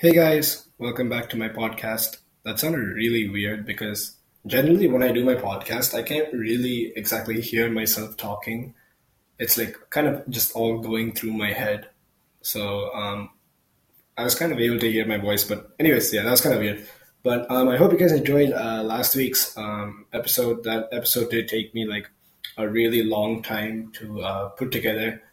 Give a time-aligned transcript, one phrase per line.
[0.00, 2.18] Hey guys, welcome back to my podcast.
[2.44, 4.14] That sounded really weird because
[4.46, 8.74] generally when I do my podcast, I can't really exactly hear myself talking.
[9.40, 11.88] It's like kind of just all going through my head.
[12.42, 13.30] So um,
[14.16, 16.54] I was kind of able to hear my voice, but anyways, yeah, that was kind
[16.54, 16.86] of weird.
[17.24, 20.62] But um, I hope you guys enjoyed uh, last week's um, episode.
[20.62, 22.08] That episode did take me like
[22.56, 25.24] a really long time to uh, put together.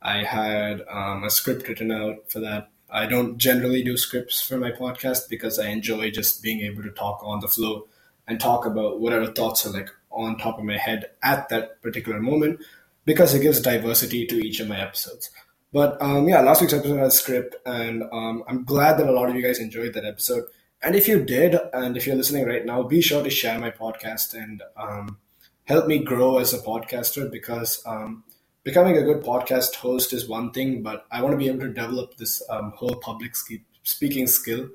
[0.00, 4.58] I had um, a script written out for that I don't generally do scripts for
[4.58, 7.88] my podcast because I enjoy just being able to talk on the flow
[8.28, 12.20] and talk about whatever thoughts are like on top of my head at that particular
[12.20, 12.60] moment
[13.04, 15.30] because it gives diversity to each of my episodes.
[15.72, 19.12] But um, yeah, last week's episode had a script, and um, I'm glad that a
[19.12, 20.44] lot of you guys enjoyed that episode.
[20.82, 23.70] And if you did, and if you're listening right now, be sure to share my
[23.70, 25.16] podcast and um,
[25.64, 28.24] help me grow as a podcaster because um,
[28.64, 31.68] becoming a good podcast host is one thing, but I want to be able to
[31.68, 33.34] develop this um, whole public
[33.82, 34.68] speaking skill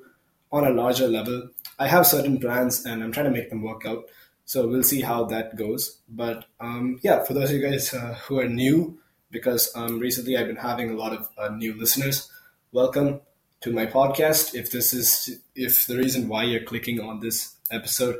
[0.52, 1.48] on a larger level.
[1.78, 4.04] I have certain plans and I'm trying to make them work out.
[4.44, 5.98] So we'll see how that goes.
[6.08, 8.98] But um, yeah, for those of you guys uh, who are new,
[9.30, 12.30] because um, recently I've been having a lot of uh, new listeners,
[12.72, 13.20] welcome
[13.60, 14.54] to my podcast.
[14.54, 18.16] If this is, if the reason why you're clicking on this episode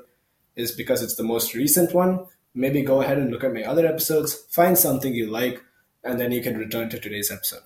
[0.57, 2.27] is because it's the most recent one,
[2.59, 5.63] maybe go ahead and look at my other episodes, find something you like,
[6.03, 7.63] and then you can return to today's episode.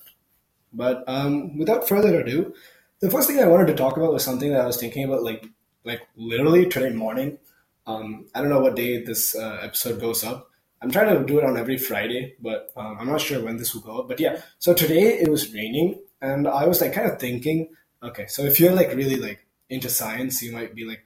[0.72, 2.54] But um, without further ado,
[3.00, 5.22] the first thing I wanted to talk about was something that I was thinking about,
[5.22, 5.46] like
[5.84, 7.38] like literally today morning.
[7.86, 10.50] Um, I don't know what day this uh, episode goes up.
[10.80, 13.74] I'm trying to do it on every Friday, but um, I'm not sure when this
[13.74, 14.08] will go up.
[14.08, 17.68] But yeah, so today it was raining, and I was like kind of thinking,
[18.02, 21.04] okay, so if you're like really like into science, you might be like,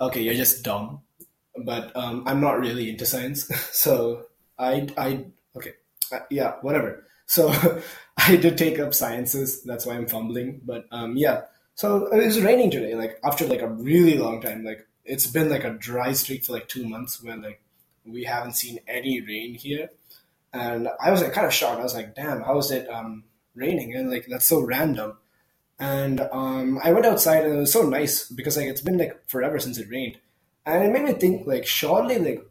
[0.00, 1.00] okay, you're just dumb
[1.58, 3.48] but um, I'm not really into science.
[3.72, 4.26] so
[4.58, 5.24] I, I,
[5.56, 5.74] okay,
[6.12, 7.02] uh, yeah, whatever.
[7.28, 7.52] So
[8.16, 9.64] I did take up sciences.
[9.64, 10.60] That's why I'm fumbling.
[10.64, 11.40] But um, yeah,
[11.74, 12.94] so it was raining today.
[12.94, 14.62] Like after like a really long time.
[14.62, 17.60] Like it's been like a dry streak for like two months where like
[18.04, 19.90] we haven't seen any rain here.
[20.52, 21.80] And I was like kind of shocked.
[21.80, 23.24] I was like, damn, how is it um,
[23.56, 23.96] raining?
[23.96, 25.18] And like that's so random.
[25.80, 29.28] And um, I went outside and it was so nice because like it's been like
[29.28, 30.18] forever since it rained
[30.66, 32.44] and it made me think like surely like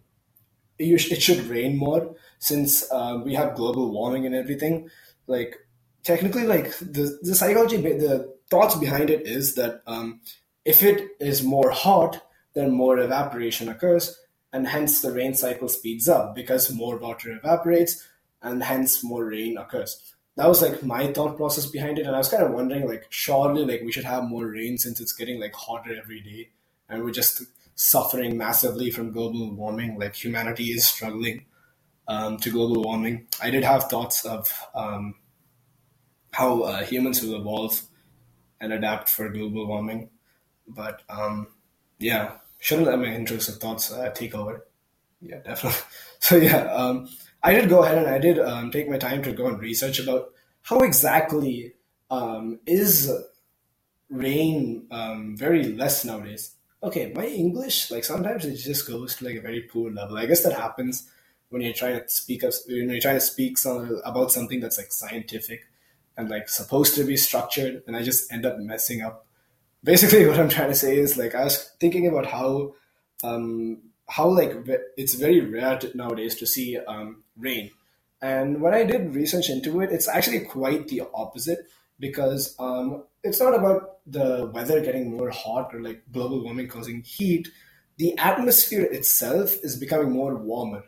[0.80, 4.90] it should rain more since uh, we have global warming and everything.
[5.28, 5.58] Like
[6.04, 10.22] technically like the, the psychology the thoughts behind it is that um,
[10.64, 12.22] if it is more hot
[12.54, 14.18] then more evaporation occurs
[14.54, 18.08] and hence the rain cycle speeds up because more water evaporates
[18.42, 20.14] and hence more rain occurs.
[20.38, 23.06] That was like my thought process behind it and i was kind of wondering like
[23.10, 26.50] surely like we should have more rain since it's getting like hotter every day
[26.90, 27.44] and we're just
[27.76, 29.98] suffering massively from global warming.
[30.00, 31.46] Like humanity is struggling
[32.08, 33.28] um, to global warming.
[33.42, 35.16] I did have thoughts of um,
[36.32, 37.82] how uh, humans will evolve
[38.60, 40.10] and adapt for global warming,
[40.68, 41.48] but um,
[42.00, 44.66] yeah, shouldn't let my intrusive thoughts uh, take over.
[45.22, 45.82] Yeah, definitely.
[46.20, 47.08] So yeah, um,
[47.44, 50.00] I did go ahead and I did um, take my time to go and research
[50.00, 50.32] about
[50.64, 51.74] how exactly
[52.10, 53.12] um, is
[54.10, 54.88] rain
[55.38, 59.62] very less nowadays okay, my English, like sometimes it just goes to like a very
[59.62, 60.18] poor level.
[60.18, 61.10] I guess that happens
[61.50, 64.78] when you're trying to speak of, when you're trying to speak some, about something that's
[64.78, 65.66] like scientific
[66.16, 69.26] and like supposed to be structured, and I just end up messing up.
[69.84, 72.76] Basically, what I'm trying to say is like I was thinking about how
[73.24, 74.54] um, how like
[74.96, 77.72] it's very rare to, nowadays to see um, rain,
[78.22, 81.68] and when I did research into it, it's actually quite the opposite
[82.00, 87.02] because um, it's not about the weather getting more hot or like global warming causing
[87.02, 87.48] heat.
[87.98, 90.84] The atmosphere itself is becoming more warmer.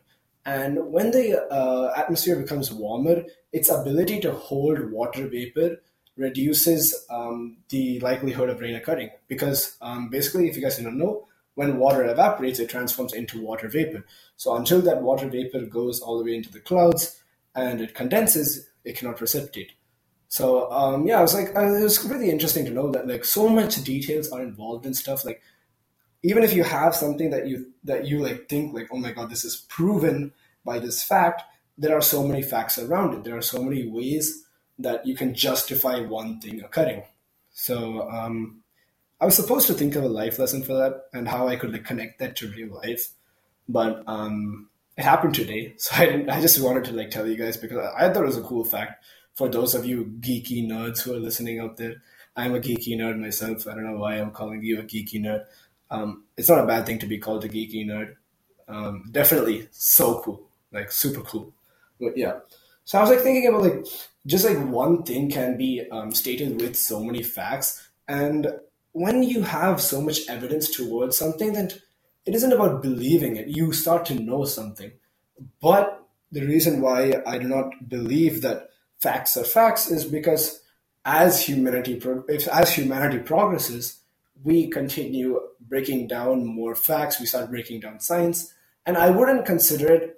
[0.46, 5.82] And when the uh, atmosphere becomes warmer, its ability to hold water vapor
[6.16, 9.10] reduces um, the likelihood of rain occurring.
[9.28, 13.68] Because um, basically, if you guys don't know, when water evaporates, it transforms into water
[13.68, 14.06] vapor.
[14.36, 17.20] So until that water vapor goes all the way into the clouds
[17.56, 19.72] and it condenses, it cannot precipitate.
[20.30, 23.26] So um, yeah, I was like, uh, it was really interesting to know that like
[23.26, 25.26] so much details are involved in stuff.
[25.26, 25.42] Like
[26.24, 29.30] even if you have something that you that you like think like, oh my god,
[29.30, 30.34] this is proven
[30.66, 31.44] by this fact,
[31.78, 33.24] there are so many facts around it.
[33.24, 34.44] There are so many ways
[34.80, 37.04] that you can justify one thing occurring.
[37.52, 38.62] So um,
[39.20, 41.72] I was supposed to think of a life lesson for that and how I could
[41.72, 43.10] like connect that to real life,
[43.68, 45.76] but um, it happened today.
[45.78, 46.30] So I didn't.
[46.30, 48.66] I just wanted to like tell you guys because I thought it was a cool
[48.66, 49.06] fact
[49.38, 51.96] for those of you geeky nerds who are listening out there,
[52.36, 53.68] I'm a geeky nerd myself.
[53.68, 55.46] I don't know why I'm calling you a geeky nerd.
[55.92, 58.16] Um, it's not a bad thing to be called a geeky nerd.
[58.68, 61.54] Um, definitely so cool, like super cool.
[62.02, 62.40] But yeah,
[62.84, 63.86] so I was like thinking about like
[64.26, 68.48] just like one thing can be um, stated with so many facts, And
[68.92, 71.72] when you have so much evidence towards something, then
[72.26, 73.48] it isn't about believing it.
[73.48, 74.92] You start to know something.
[75.62, 80.62] But the reason why I do not believe that facts are facts is because
[81.06, 84.00] as humanity pro as humanity progresses,
[84.44, 87.20] we continue breaking down more facts.
[87.20, 88.54] We start breaking down science,
[88.86, 90.14] and I wouldn't consider it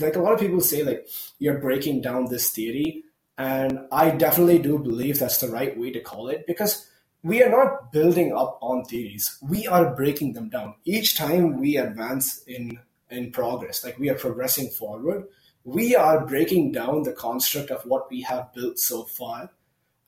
[0.00, 1.08] like a lot of people say like
[1.38, 3.04] you're breaking down this theory,
[3.36, 6.88] and I definitely do believe that's the right way to call it because
[7.22, 9.38] we are not building up on theories.
[9.42, 12.78] We are breaking them down each time we advance in
[13.10, 13.84] in progress.
[13.84, 15.26] Like we are progressing forward,
[15.64, 19.50] we are breaking down the construct of what we have built so far.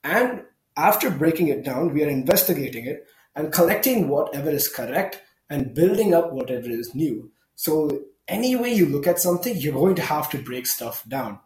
[0.04, 0.44] And
[0.76, 6.14] after breaking it down, we are investigating it and collecting whatever is correct and building
[6.14, 7.30] up whatever is new.
[7.54, 11.38] So, any way you look at something, you're going to have to break stuff down.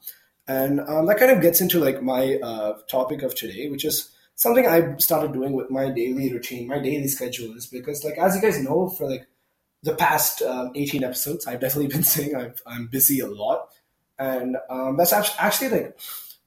[0.49, 4.11] And um, that kind of gets into like my uh, topic of today, which is
[4.35, 8.35] something I started doing with my daily routine, my daily schedule is because, like, as
[8.35, 9.27] you guys know, for like
[9.83, 13.69] the past um, 18 episodes, I've definitely been saying i am busy a lot.
[14.21, 15.99] And um, that's actually like,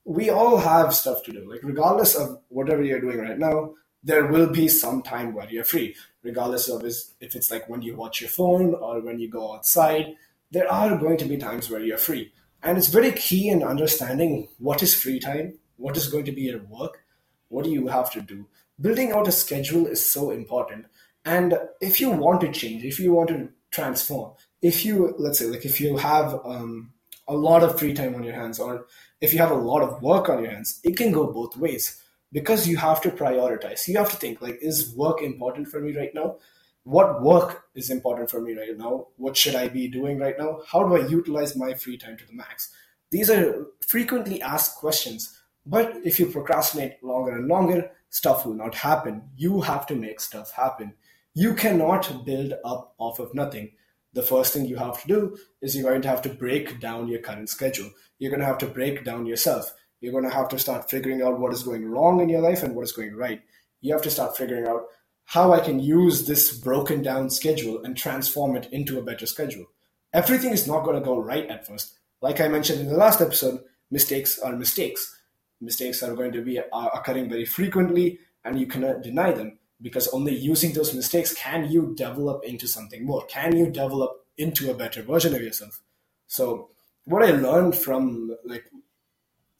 [0.05, 1.49] we all have stuff to do.
[1.49, 5.65] Like, regardless of whatever you're doing right now, there will be some time where you're
[5.65, 9.29] free, regardless of is, if it's like when you watch your phone or when you
[9.29, 10.15] go outside.
[10.51, 12.31] There are going to be times where you're free.
[12.61, 16.43] And it's very key in understanding what is free time, what is going to be
[16.43, 17.03] your work,
[17.49, 18.47] what do you have to do.
[18.79, 20.85] Building out a schedule is so important
[21.25, 25.45] and if you want to change, if you want to transform, if you, let's say,
[25.45, 26.91] like if you have um,
[27.27, 28.85] a lot of free time on your hands, or
[29.21, 32.01] if you have a lot of work on your hands, it can go both ways
[32.31, 33.87] because you have to prioritize.
[33.87, 36.37] You have to think, like, is work important for me right now?
[36.83, 39.07] What work is important for me right now?
[39.17, 40.61] What should I be doing right now?
[40.67, 42.71] How do I utilize my free time to the max?
[43.09, 45.39] These are frequently asked questions.
[45.65, 49.23] But if you procrastinate longer and longer, stuff will not happen.
[49.37, 50.93] You have to make stuff happen
[51.33, 53.71] you cannot build up off of nothing.
[54.13, 57.07] The first thing you have to do is you're going to have to break down
[57.07, 57.89] your current schedule.
[58.19, 59.73] You're going to have to break down yourself.
[60.01, 62.61] You're going to have to start figuring out what is going wrong in your life
[62.61, 63.41] and what is going right.
[63.81, 64.83] You have to start figuring out
[65.25, 69.65] how I can use this broken down schedule and transform it into a better schedule.
[70.13, 71.97] Everything is not going to go right at first.
[72.21, 75.19] Like I mentioned in the last episode, mistakes are mistakes.
[75.59, 80.07] Mistakes are going to be are occurring very frequently, and you cannot deny them because
[80.07, 84.73] only using those mistakes can you develop into something more can you develop into a
[84.73, 85.81] better version of yourself.
[86.27, 86.69] So
[87.05, 88.63] what i learned from like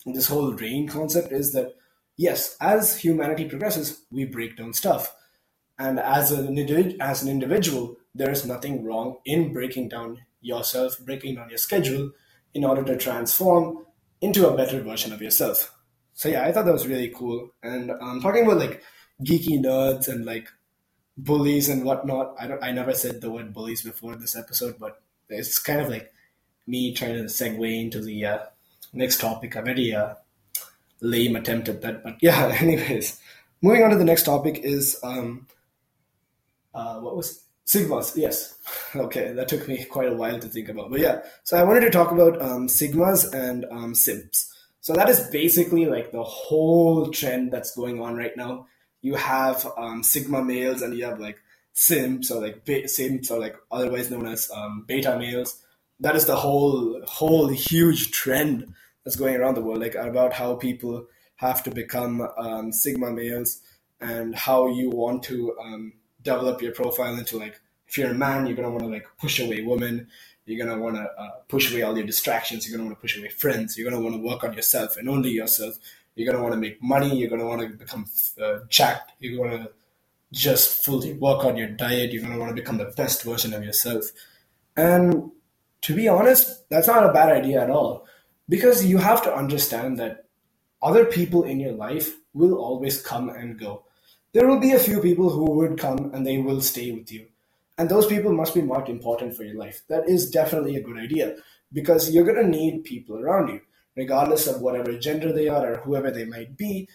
[0.06, 1.74] this whole rain concept is that
[2.16, 5.14] yes as humanity progresses we break down stuff.
[5.78, 6.58] And as an
[7.02, 12.12] as an individual there is nothing wrong in breaking down yourself breaking down your schedule
[12.54, 13.86] in order to transform
[14.22, 15.74] into a better version of yourself.
[16.14, 17.50] So yeah i thought that was really cool.
[17.62, 18.84] And um, talking about like
[19.24, 20.50] geeky nerds and like
[21.18, 22.36] bullies and whatnot.
[22.40, 22.64] I don't.
[22.64, 26.14] I never said the word bullies before in this episode, but it's kind of like
[26.68, 28.40] me trying to segue into the uh,
[28.94, 29.56] next topic.
[29.56, 30.16] A very uh,
[31.02, 32.56] lame attempt at that, but yeah.
[32.60, 33.20] Anyways,
[33.62, 35.48] moving on to the next topic is um,
[36.74, 38.16] uh, what was sigmas?
[38.16, 38.58] Yes.
[38.96, 41.22] Okay, that took me quite a while to think about, but yeah.
[41.44, 44.54] So I wanted to talk about um, sigmas and um, simps.
[44.81, 48.68] So that is basically like the whole trend that's going on right now
[49.03, 51.38] you have um, sigma males and you have like
[51.74, 55.62] simps or like be- simps or like otherwise known as um, beta males.
[56.00, 60.55] That is the whole whole huge trend that's going around the world, like about how
[60.55, 61.05] people
[61.36, 63.62] have to become um, sigma males
[64.00, 68.48] and how you want to um, develop your profile into like if you're a man,
[68.48, 70.07] you're gonna want to like push away women.
[70.45, 72.65] You're gonna want to uh, push away all your distractions.
[72.65, 73.77] You're gonna want to push away friends.
[73.77, 75.75] You're gonna want to work on yourself and only yourself.
[76.15, 77.15] You're going to want to make money.
[77.15, 78.05] You're going to want to become
[78.41, 79.13] uh, jacked.
[79.20, 79.72] You're going to
[80.32, 82.12] just fully work on your diet.
[82.12, 84.05] You're going to want to become the best version of yourself.
[84.75, 85.32] And
[85.82, 88.08] to be honest, that's not a bad idea at all.
[88.50, 90.25] Because you have to understand that
[90.82, 93.84] other people in your life will always come and go.
[94.34, 97.27] There will be a few people who would come and they will stay with you.
[97.77, 99.84] And those people must be marked important for your life.
[99.88, 101.38] That is definitely a good idea
[101.72, 103.62] because you're going to need people around you
[103.95, 106.88] regardless of whatever gender they are or whoever they might be,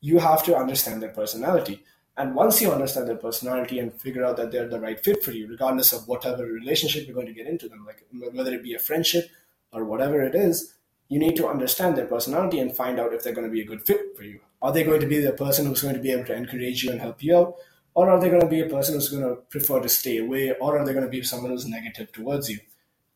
[0.00, 1.82] you have to understand their personality.
[2.16, 5.32] And once you understand their personality and figure out that they're the right fit for
[5.32, 8.74] you, regardless of whatever relationship you're going to get into them, like whether it be
[8.74, 9.30] a friendship
[9.72, 10.74] or whatever it is,
[11.08, 13.66] you need to understand their personality and find out if they're going to be a
[13.66, 14.40] good fit for you.
[14.62, 16.90] Are they going to be the person who's going to be able to encourage you
[16.90, 17.56] and help you out?
[17.94, 20.52] Or are they going to be a person who's going to prefer to stay away?
[20.52, 22.60] Or are they going to be someone who's negative towards you?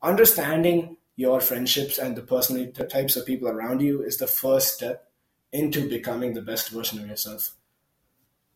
[0.03, 5.11] Understanding your friendships and the personality types of people around you is the first step
[5.53, 7.57] into becoming the best version of yourself.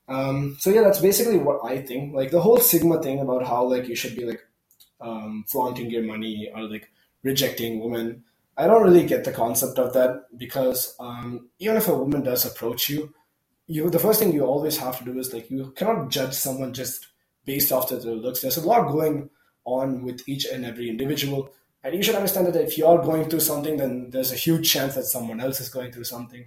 [0.07, 2.15] Um, so yeah, that's basically what I think.
[2.15, 4.47] Like the whole Sigma thing about how like you should be like
[5.01, 6.89] um, flaunting your money or like
[7.25, 8.23] rejecting women.
[8.57, 12.45] I don't really get the concept of that because um, even if a woman does
[12.45, 13.13] approach you,
[13.67, 16.73] you the first thing you always have to do is like you cannot judge someone
[16.73, 17.09] just
[17.45, 18.41] based off of their looks.
[18.41, 19.31] There's a lot going
[19.65, 21.51] on with each and every individual,
[21.85, 24.95] and you should understand that if you're going through something, then there's a huge chance
[24.95, 26.47] that someone else is going through something.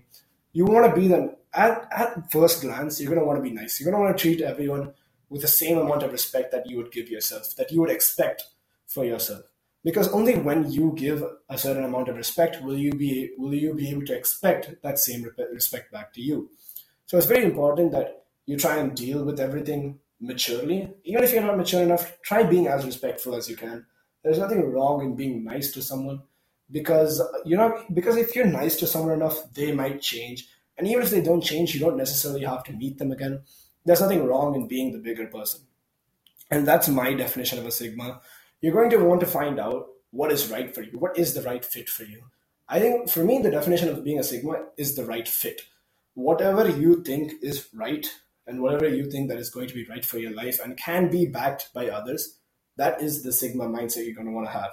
[0.54, 3.02] You want to be them at at first glance.
[3.02, 3.80] You're gonna want to be nice.
[3.80, 4.94] You're gonna want to treat everyone
[5.30, 8.44] with the same amount of respect that you would give yourself, that you would expect
[8.88, 9.44] for yourself
[9.86, 13.74] because only when you give a certain amount of respect will you be will you
[13.74, 16.50] be able to expect that same respect back to you
[17.06, 21.44] so it's very important that you try and deal with everything maturely even if you're
[21.44, 23.86] not mature enough try being as respectful as you can
[24.26, 26.22] there's nothing wrong in being nice to someone
[26.70, 31.04] because you know because if you're nice to someone enough they might change and even
[31.04, 33.42] if they don't change you don't necessarily have to meet them again
[33.86, 35.62] there's nothing wrong in being the bigger person
[36.52, 38.20] and that's my definition of a sigma
[38.62, 41.42] you're going to want to find out what is right for you, what is the
[41.42, 42.24] right fit for you.
[42.68, 45.62] I think for me, the definition of being a Sigma is the right fit.
[46.14, 48.08] Whatever you think is right
[48.48, 51.12] and whatever you think that is going to be right for your life and can
[51.12, 52.38] be backed by others,
[52.78, 54.72] that is the Sigma mindset you're going to want to have.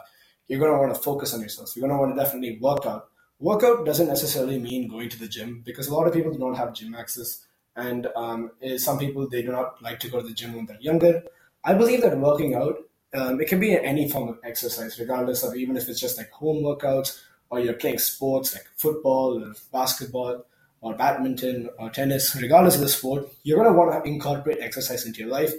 [0.49, 1.75] You're going to want to focus on yourself.
[1.75, 3.09] You're going to want to definitely work out.
[3.39, 6.75] Workout doesn't necessarily mean going to the gym because a lot of people don't have
[6.75, 7.47] gym access.
[7.75, 10.81] And um, some people, they do not like to go to the gym when they're
[10.81, 11.23] younger.
[11.65, 12.77] I believe that working out
[13.15, 16.31] um, it can be any form of exercise, regardless of even if it's just like
[16.31, 20.47] home workouts or you're playing sports like football or basketball
[20.81, 25.05] or badminton or tennis, regardless of the sport, you're going to want to incorporate exercise
[25.05, 25.53] into your life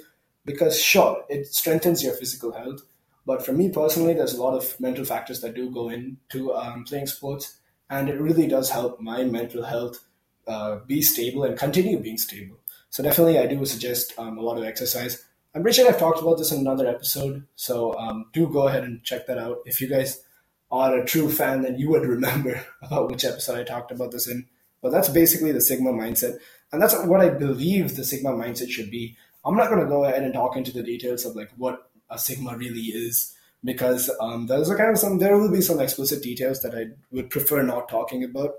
[0.46, 2.84] because, sure, it strengthens your physical health.
[3.26, 6.84] But for me personally, there's a lot of mental factors that do go into um,
[6.84, 7.58] playing sports,
[7.90, 10.00] and it really does help my mental health
[10.48, 12.58] uh, be stable and continue being stable.
[12.90, 15.24] So, definitely, I do suggest um, a lot of exercise.
[15.56, 18.84] I'm pretty sure I've talked about this in another episode, so um, do go ahead
[18.84, 19.60] and check that out.
[19.66, 20.24] If you guys
[20.72, 24.28] are a true fan, then you would remember about which episode I talked about this
[24.28, 24.48] in.
[24.82, 26.40] But that's basically the Sigma mindset,
[26.72, 29.16] and that's what I believe the Sigma mindset should be.
[29.46, 32.18] I'm not going to go ahead and talk into the details of like what a
[32.18, 36.24] Sigma really is, because um, there's a kind of some there will be some explicit
[36.24, 38.56] details that I would prefer not talking about.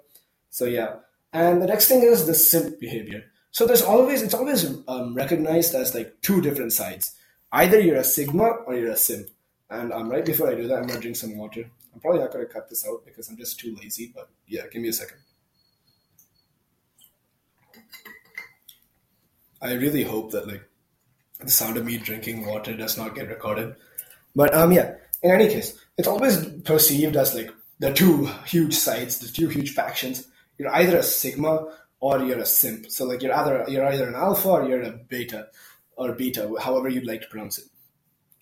[0.50, 0.96] So yeah,
[1.32, 3.24] and the next thing is the simp behavior.
[3.50, 7.14] So there's always it's always um, recognized as like two different sides.
[7.52, 9.28] Either you're a sigma or you're a simp.
[9.70, 11.70] And um, right before I do that, I'm gonna drink some water.
[11.92, 14.12] I'm probably not gonna cut this out because I'm just too lazy.
[14.14, 15.18] But yeah, give me a second.
[19.62, 20.68] I really hope that like
[21.40, 23.74] the sound of me drinking water does not get recorded.
[24.34, 29.18] But um yeah, in any case, it's always perceived as like the two huge sides,
[29.18, 30.26] the two huge factions.
[30.58, 31.66] You're either a sigma
[32.00, 32.90] or you're a simp.
[32.90, 35.48] So like you're either you're either an alpha or you're a beta
[35.96, 37.64] or beta, however you'd like to pronounce it.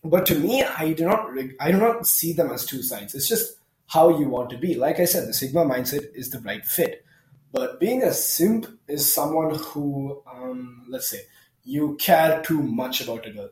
[0.05, 1.31] But to me, I do not
[1.61, 3.15] I do not see them as two sides.
[3.15, 3.57] It's just
[3.87, 4.75] how you want to be.
[4.75, 7.05] Like I said, the Sigma mindset is the right fit.
[7.53, 11.21] But being a simp is someone who, um, let's say,
[11.65, 13.51] you care too much about a girl.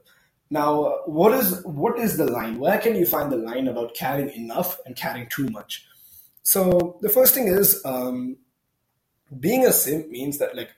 [0.51, 2.59] Now, what is what is the line?
[2.59, 5.87] Where can you find the line about caring enough and caring too much?
[6.43, 8.37] So the first thing is um,
[9.39, 10.71] being a simp means that like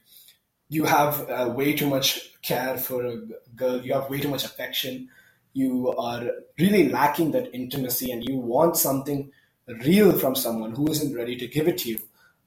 [0.68, 3.16] you have uh, way too much care for a
[3.54, 5.08] girl you have way too much affection
[5.52, 9.30] you are really lacking that intimacy and you want something
[9.84, 11.98] real from someone who isn't ready to give it to you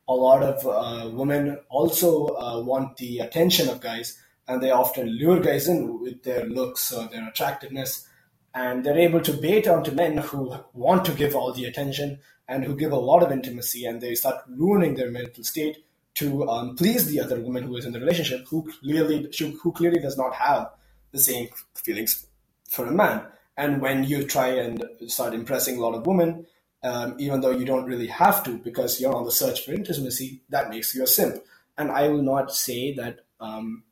[0.07, 5.07] a lot of uh, women also uh, want the attention of guys and they often
[5.07, 8.07] lure guys in with their looks or their attractiveness
[8.53, 12.63] and they're able to bait onto men who want to give all the attention and
[12.63, 15.83] who give a lot of intimacy and they start ruining their mental state
[16.13, 19.29] to um, please the other woman who is in the relationship who clearly
[19.61, 20.69] who clearly does not have
[21.11, 22.27] the same feelings
[22.69, 23.25] for a man.
[23.57, 26.45] And when you try and start impressing a lot of women,
[26.83, 30.41] um, even though you don't really have to because you're on the search for intimacy,
[30.49, 31.43] that makes you a simp.
[31.77, 33.83] And I will not say that um,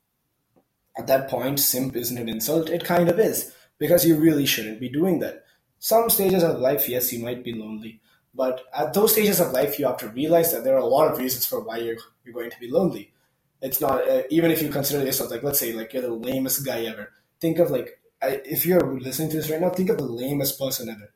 [0.97, 2.69] at that point simp isn't an insult.
[2.69, 5.43] It kind of is because you really shouldn't be doing that.
[5.79, 7.99] Some stages of life, yes, you might be lonely,
[8.33, 11.11] but at those stages of life, you have to realize that there are a lot
[11.11, 13.11] of reasons for why you're, you're going to be lonely.
[13.61, 16.65] It's not, uh, even if you consider yourself, like, let's say, like, you're the lamest
[16.65, 17.11] guy ever.
[17.39, 20.59] Think of, like, I, if you're listening to this right now, think of the lamest
[20.59, 21.13] person ever.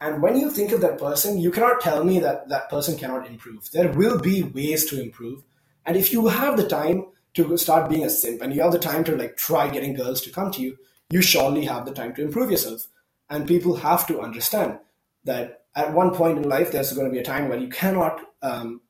[0.00, 3.26] And when you think of that person, you cannot tell me that that person cannot
[3.26, 3.70] improve.
[3.70, 5.42] There will be ways to improve.
[5.84, 8.78] And if you have the time to start being a simp and you have the
[8.78, 10.78] time to, like, try getting girls to come to you,
[11.10, 12.86] you surely have the time to improve yourself.
[13.28, 14.78] And people have to understand
[15.24, 18.20] that at one point in life, there's going to be a time when you cannot
[18.42, 18.80] um,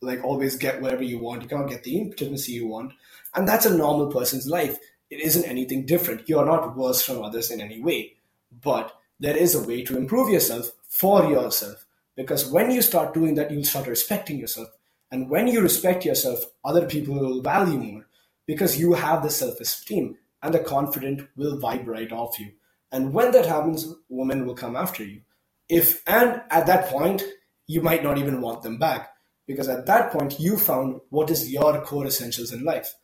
[0.00, 1.42] like always get whatever you want.
[1.42, 2.92] You cannot get the intimacy you want.
[3.34, 4.78] And that's a normal person's life.
[5.10, 6.28] It isn't anything different.
[6.28, 8.14] You're not worse from others in any way.
[8.62, 11.84] But there is a way to improve yourself for yourself.
[12.16, 14.68] Because when you start doing that, you'll start respecting yourself.
[15.12, 18.06] And when you respect yourself, other people will value more
[18.46, 22.52] because you have the self esteem and the confident will vibrate off you.
[22.90, 25.20] And when that happens, women will come after you.
[25.68, 27.22] If and at that point,
[27.66, 29.10] you might not even want them back
[29.46, 32.94] because at that point you found what is your core essentials in life.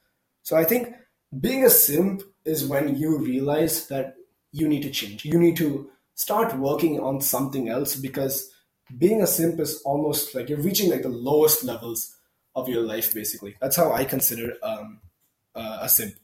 [0.43, 0.95] So I think
[1.39, 4.15] being a simp is when you realize that
[4.51, 5.27] you need to change.
[5.27, 8.51] You need to start working on something else because
[8.97, 12.17] being a simp is almost like you're reaching like the lowest levels
[12.55, 13.57] of your life basically.
[13.61, 15.01] That's how I consider um,
[15.55, 16.15] uh, a simp.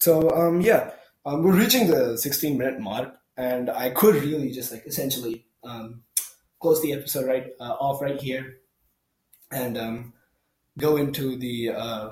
[0.00, 0.92] So um, yeah,
[1.26, 6.02] um, we're reaching the 16 minute mark, and I could really just like essentially um,
[6.60, 8.56] close the episode right uh, off right here,
[9.50, 10.12] and um,
[10.78, 12.10] go into the uh,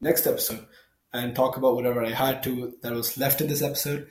[0.00, 0.66] next episode
[1.12, 4.08] and talk about whatever I had to that was left in this episode.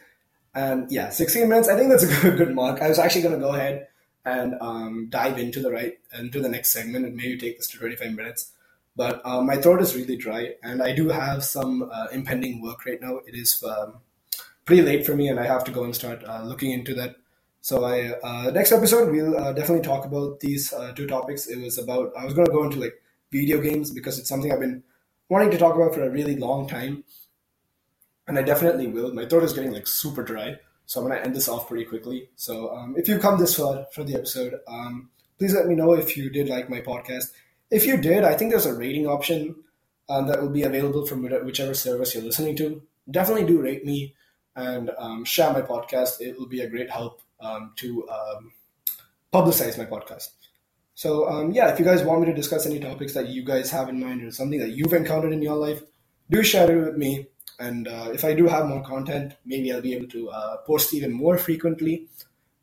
[0.54, 1.68] And yeah, 16 minutes.
[1.68, 2.82] I think that's a good, good mark.
[2.82, 3.88] I was actually going to go ahead
[4.26, 7.78] and um, dive into the right into the next segment and maybe take this to
[7.78, 8.52] 25 minutes.
[8.96, 12.86] But uh, my throat is really dry, and I do have some uh, impending work
[12.86, 13.20] right now.
[13.28, 13.98] It is um,
[14.64, 17.16] pretty late for me, and I have to go and start uh, looking into that.
[17.62, 21.48] So I uh, next episode we'll uh, definitely talk about these two topics.
[21.48, 23.02] It was about I was going to go into like
[23.32, 24.84] video games because it's something I've been
[25.30, 27.04] wanting to talk about for a really long time,
[28.28, 29.14] and I definitely will.
[29.14, 31.86] My throat is getting like super dry, so I'm going to end this off pretty
[31.86, 32.30] quickly.
[32.36, 35.94] So um, if you come this far for the episode, um, please let me know
[35.94, 37.32] if you did like my podcast
[37.72, 39.56] if you did, I think there's a rating option
[40.10, 42.82] um, that will be available from whichever service you're listening to.
[43.10, 44.16] Definitely do rate me
[44.56, 46.22] and um, share my podcast.
[46.22, 48.54] It will be a great help um, to um,
[49.34, 50.30] publicize my podcast.
[50.94, 53.90] So, yeah, if you guys want me to discuss any topics that you guys have
[53.90, 55.84] in mind or something that you've encountered in your life,
[56.30, 57.28] do share it with me.
[57.60, 60.94] And uh, if I do have more content, maybe I'll be able to uh, post
[60.94, 62.08] even more frequently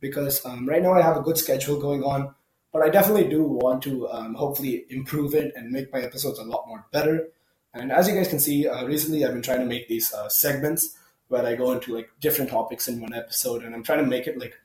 [0.00, 2.34] because um, right now I have a good schedule going on
[2.72, 6.44] but I definitely do want to um, hopefully improve it and make my episodes a
[6.44, 7.28] lot more better.
[7.74, 10.28] And as you guys can see, uh, recently I've been trying to make these uh,
[10.28, 10.96] segments
[11.28, 14.26] where I go into like different topics in one episode, and I'm trying to make
[14.26, 14.58] it like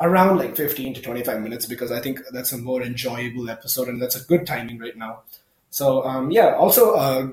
[0.00, 4.02] around like 15 to 25 minutes because I think that's a more enjoyable episode and
[4.02, 5.22] that's a good timing right now.
[5.70, 7.30] So um, yeah, also uh,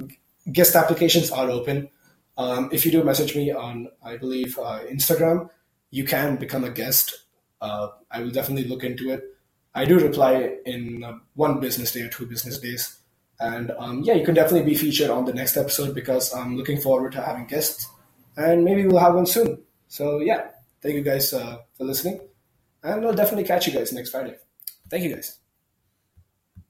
[0.51, 1.89] guest applications are open.
[2.37, 5.49] Um, if you do message me on, I believe uh, Instagram,
[5.91, 7.25] you can become a guest.
[7.61, 9.23] Uh, I will definitely look into it.
[9.75, 12.97] I do reply in uh, one business day or two business days.
[13.39, 16.79] And um, yeah, you can definitely be featured on the next episode because I'm looking
[16.79, 17.87] forward to having guests.
[18.37, 19.61] And maybe we'll have one soon.
[19.87, 20.47] So yeah,
[20.81, 22.21] thank you guys uh, for listening.
[22.83, 24.35] And I'll definitely catch you guys next Friday.
[24.89, 25.42] Thank you guys.